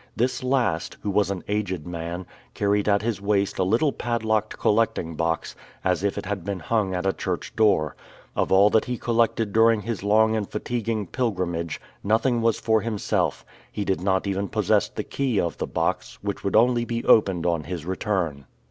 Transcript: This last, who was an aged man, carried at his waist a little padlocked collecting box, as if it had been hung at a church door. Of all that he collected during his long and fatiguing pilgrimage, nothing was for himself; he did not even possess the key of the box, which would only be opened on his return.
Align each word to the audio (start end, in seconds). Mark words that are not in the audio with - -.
This 0.15 0.43
last, 0.43 0.97
who 1.03 1.11
was 1.11 1.29
an 1.29 1.43
aged 1.47 1.85
man, 1.85 2.25
carried 2.55 2.89
at 2.89 3.03
his 3.03 3.21
waist 3.21 3.59
a 3.59 3.63
little 3.63 3.91
padlocked 3.93 4.57
collecting 4.57 5.15
box, 5.15 5.55
as 5.83 6.03
if 6.03 6.17
it 6.17 6.25
had 6.25 6.43
been 6.43 6.59
hung 6.59 6.95
at 6.95 7.05
a 7.05 7.13
church 7.13 7.55
door. 7.55 7.95
Of 8.35 8.51
all 8.51 8.71
that 8.71 8.85
he 8.85 8.97
collected 8.97 9.53
during 9.53 9.81
his 9.81 10.01
long 10.01 10.35
and 10.35 10.49
fatiguing 10.49 11.05
pilgrimage, 11.05 11.79
nothing 12.03 12.41
was 12.41 12.59
for 12.59 12.81
himself; 12.81 13.45
he 13.71 13.85
did 13.85 14.01
not 14.01 14.25
even 14.25 14.47
possess 14.49 14.89
the 14.89 15.03
key 15.03 15.39
of 15.39 15.59
the 15.59 15.67
box, 15.67 16.17
which 16.23 16.43
would 16.43 16.55
only 16.55 16.83
be 16.83 17.05
opened 17.05 17.45
on 17.45 17.65
his 17.65 17.85
return. 17.85 18.47